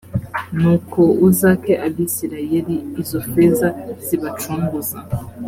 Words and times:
nuko 0.59 1.01
uzake 1.27 1.71
abisirayeli 1.87 2.75
izo 3.01 3.19
feza 3.31 3.67
zibacunguza 4.05 4.97